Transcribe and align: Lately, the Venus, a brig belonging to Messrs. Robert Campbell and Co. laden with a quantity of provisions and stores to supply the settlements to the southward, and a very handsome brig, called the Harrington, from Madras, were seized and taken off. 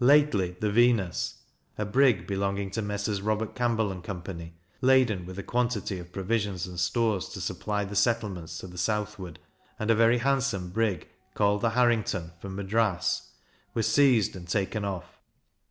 Lately, 0.00 0.56
the 0.58 0.70
Venus, 0.72 1.42
a 1.76 1.84
brig 1.84 2.26
belonging 2.26 2.70
to 2.70 2.80
Messrs. 2.80 3.20
Robert 3.20 3.54
Campbell 3.54 3.92
and 3.92 4.02
Co. 4.02 4.22
laden 4.80 5.26
with 5.26 5.38
a 5.38 5.42
quantity 5.42 5.98
of 5.98 6.12
provisions 6.12 6.66
and 6.66 6.80
stores 6.80 7.28
to 7.28 7.42
supply 7.42 7.84
the 7.84 7.94
settlements 7.94 8.56
to 8.56 8.68
the 8.68 8.78
southward, 8.78 9.38
and 9.78 9.90
a 9.90 9.94
very 9.94 10.16
handsome 10.16 10.70
brig, 10.70 11.08
called 11.34 11.60
the 11.60 11.68
Harrington, 11.76 12.32
from 12.40 12.56
Madras, 12.56 13.32
were 13.74 13.82
seized 13.82 14.34
and 14.34 14.48
taken 14.48 14.82
off. 14.82 15.20